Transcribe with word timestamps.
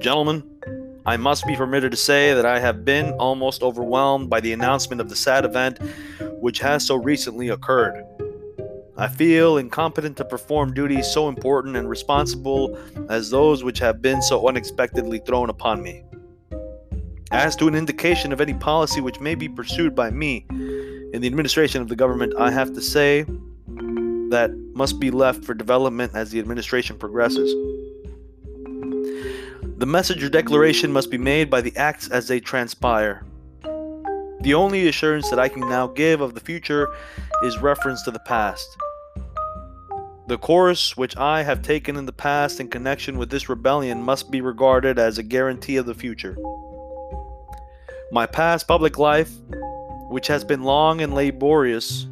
Gentlemen, 0.00 0.44
I 1.04 1.16
must 1.16 1.44
be 1.46 1.56
permitted 1.56 1.90
to 1.90 1.96
say 1.96 2.32
that 2.32 2.46
I 2.46 2.60
have 2.60 2.84
been 2.84 3.12
almost 3.14 3.62
overwhelmed 3.62 4.30
by 4.30 4.38
the 4.38 4.52
announcement 4.52 5.00
of 5.00 5.08
the 5.08 5.16
sad 5.16 5.44
event 5.44 5.78
which 6.40 6.60
has 6.60 6.86
so 6.86 6.94
recently 6.94 7.48
occurred. 7.48 8.04
I 8.96 9.08
feel 9.08 9.56
incompetent 9.56 10.16
to 10.18 10.24
perform 10.24 10.72
duties 10.72 11.08
so 11.08 11.28
important 11.28 11.76
and 11.76 11.88
responsible 11.88 12.78
as 13.08 13.30
those 13.30 13.64
which 13.64 13.80
have 13.80 14.00
been 14.00 14.22
so 14.22 14.48
unexpectedly 14.48 15.18
thrown 15.18 15.50
upon 15.50 15.82
me. 15.82 16.04
As 17.32 17.56
to 17.56 17.66
an 17.66 17.74
indication 17.74 18.32
of 18.32 18.40
any 18.40 18.54
policy 18.54 19.00
which 19.00 19.18
may 19.18 19.34
be 19.34 19.48
pursued 19.48 19.96
by 19.96 20.10
me 20.10 20.46
in 20.50 21.20
the 21.20 21.26
administration 21.26 21.82
of 21.82 21.88
the 21.88 21.96
government, 21.96 22.34
I 22.38 22.52
have 22.52 22.72
to 22.74 22.80
say 22.80 23.24
that 24.30 24.50
must 24.74 25.00
be 25.00 25.10
left 25.10 25.44
for 25.44 25.54
development 25.54 26.12
as 26.14 26.30
the 26.30 26.38
administration 26.38 26.98
progresses. 26.98 27.52
The 29.78 29.86
message 29.86 30.24
or 30.24 30.28
declaration 30.28 30.92
must 30.92 31.08
be 31.08 31.18
made 31.18 31.48
by 31.48 31.60
the 31.60 31.76
acts 31.76 32.10
as 32.10 32.26
they 32.26 32.40
transpire. 32.40 33.22
The 34.40 34.54
only 34.54 34.88
assurance 34.88 35.30
that 35.30 35.38
I 35.38 35.48
can 35.48 35.60
now 35.60 35.86
give 35.86 36.20
of 36.20 36.34
the 36.34 36.40
future 36.40 36.88
is 37.44 37.58
reference 37.58 38.02
to 38.02 38.10
the 38.10 38.18
past. 38.18 38.76
The 40.26 40.36
course 40.36 40.96
which 40.96 41.16
I 41.16 41.44
have 41.44 41.62
taken 41.62 41.96
in 41.96 42.06
the 42.06 42.12
past 42.12 42.58
in 42.58 42.66
connection 42.66 43.18
with 43.18 43.30
this 43.30 43.48
rebellion 43.48 44.02
must 44.02 44.32
be 44.32 44.40
regarded 44.40 44.98
as 44.98 45.16
a 45.16 45.22
guarantee 45.22 45.76
of 45.76 45.86
the 45.86 45.94
future. 45.94 46.36
My 48.10 48.26
past 48.26 48.66
public 48.66 48.98
life, 48.98 49.30
which 50.08 50.26
has 50.26 50.42
been 50.42 50.64
long 50.64 51.02
and 51.02 51.14
laborious, 51.14 52.08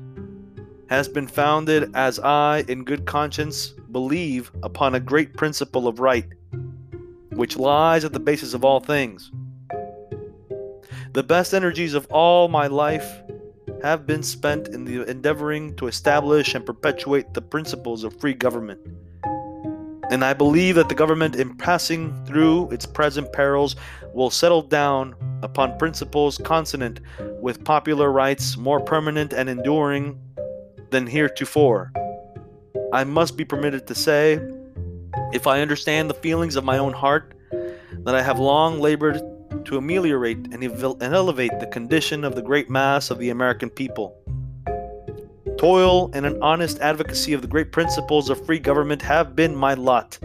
has 0.89 1.09
been 1.09 1.27
founded 1.27 1.91
as 1.97 2.21
I, 2.21 2.65
in 2.69 2.85
good 2.85 3.07
conscience, 3.07 3.71
believe 3.91 4.53
upon 4.63 4.95
a 4.95 5.01
great 5.01 5.35
principle 5.35 5.89
of 5.89 5.99
right, 5.99 6.27
which 7.37 7.57
lies 7.57 8.05
at 8.05 8.13
the 8.13 8.21
basis 8.21 8.55
of 8.55 8.65
all 8.65 8.81
things. 8.81 9.31
The 11.13 11.23
best 11.23 11.55
energies 11.55 11.95
of 11.95 12.07
all 12.11 12.49
my 12.49 12.67
life 12.67 13.23
have 13.83 14.07
been 14.07 14.23
spent 14.23 14.69
in 14.69 14.85
the 14.85 15.09
endeavoring 15.09 15.77
to 15.77 15.87
establish 15.87 16.55
and 16.55 16.65
perpetuate 16.65 17.35
the 17.35 17.43
principles 17.43 18.05
of 18.05 18.19
free 18.19 18.35
government. 18.35 18.81
And 20.11 20.25
I 20.25 20.35
believe 20.35 20.77
that 20.77 20.89
the 20.89 20.95
government, 20.95 21.37
in 21.37 21.57
passing 21.57 22.25
through 22.27 22.71
its 22.71 22.87
present 22.87 23.33
perils, 23.33 23.77
will 24.13 24.31
settle 24.31 24.63
down 24.63 25.15
upon 25.43 25.79
principles 25.79 26.39
consonant 26.39 27.01
with 27.41 27.65
popular 27.65 28.11
rights, 28.13 28.57
more 28.57 28.81
permanent 28.81 29.33
and 29.33 29.49
enduring 29.49 30.19
than 30.91 31.07
heretofore. 31.07 31.93
I 32.93 33.05
must 33.05 33.37
be 33.37 33.45
permitted 33.45 33.87
to 33.89 33.95
say, 33.95 34.41
if 35.33 35.47
I 35.47 35.61
understand 35.61 36.11
the 36.11 36.15
feelings 36.15 36.57
of 36.57 36.65
my 36.65 36.79
own 36.79 36.93
heart, 36.93 37.35
that 38.05 38.15
I 38.15 38.23
have 38.23 38.39
long 38.39 38.81
labored 38.81 39.21
to 39.65 39.77
ameliorate 39.77 40.39
and, 40.53 40.63
ev- 40.63 40.83
and 41.01 41.15
elevate 41.15 41.59
the 41.61 41.67
condition 41.67 42.25
of 42.25 42.35
the 42.35 42.43
great 42.43 42.71
mass 42.71 43.11
of 43.11 43.19
the 43.19 43.31
American 43.31 43.71
people. 43.71 44.17
Toil 45.59 46.11
and 46.13 46.27
an 46.27 46.41
honest 46.43 46.79
advocacy 46.81 47.33
of 47.33 47.43
the 47.43 47.49
great 47.49 47.73
principles 47.73 48.29
of 48.29 48.45
free 48.45 48.59
government 48.59 49.03
have 49.03 49.35
been 49.35 49.57
my 49.57 49.75
lot. 49.75 50.19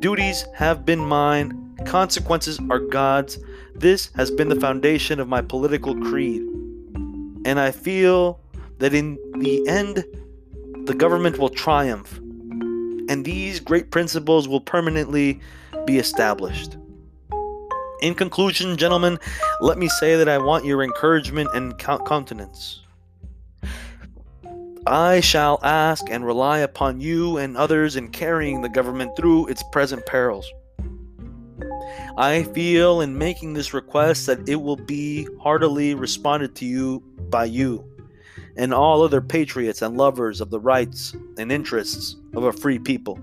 Duties 0.00 0.44
have 0.54 0.84
been 0.84 0.98
mine, 0.98 1.76
consequences 1.86 2.58
are 2.70 2.80
God's. 2.80 3.38
This 3.74 4.10
has 4.14 4.30
been 4.30 4.48
the 4.48 4.60
foundation 4.60 5.20
of 5.20 5.28
my 5.28 5.42
political 5.42 5.94
creed. 5.94 6.42
And 7.44 7.60
I 7.60 7.70
feel 7.70 8.40
that 8.78 8.94
in 8.94 9.18
the 9.38 9.66
end, 9.68 10.04
the 10.86 10.94
government 10.94 11.38
will 11.38 11.48
triumph, 11.48 12.20
and 13.08 13.24
these 13.24 13.60
great 13.60 13.90
principles 13.90 14.48
will 14.48 14.60
permanently 14.60 15.40
be 15.86 15.98
established. 15.98 16.76
In 18.00 18.14
conclusion, 18.14 18.76
gentlemen, 18.76 19.18
let 19.60 19.78
me 19.78 19.88
say 19.88 20.16
that 20.16 20.28
I 20.28 20.38
want 20.38 20.64
your 20.64 20.82
encouragement 20.82 21.48
and 21.54 21.78
countenance. 21.78 22.80
I 24.86 25.20
shall 25.20 25.58
ask 25.62 26.10
and 26.10 26.26
rely 26.26 26.58
upon 26.58 27.00
you 27.00 27.38
and 27.38 27.56
others 27.56 27.96
in 27.96 28.10
carrying 28.10 28.60
the 28.60 28.68
government 28.68 29.16
through 29.16 29.46
its 29.46 29.62
present 29.72 30.04
perils. 30.04 30.46
I 32.18 32.42
feel 32.42 33.00
in 33.00 33.16
making 33.16 33.54
this 33.54 33.72
request 33.72 34.26
that 34.26 34.46
it 34.48 34.56
will 34.56 34.76
be 34.76 35.26
heartily 35.40 35.94
responded 35.94 36.54
to 36.56 36.66
you 36.66 37.00
by 37.30 37.46
you 37.46 37.93
and 38.56 38.72
all 38.72 39.02
other 39.02 39.20
patriots 39.20 39.82
and 39.82 39.96
lovers 39.96 40.40
of 40.40 40.50
the 40.50 40.60
rights 40.60 41.14
and 41.38 41.50
interests 41.50 42.16
of 42.34 42.44
a 42.44 42.52
free 42.52 42.78
people. 42.78 43.18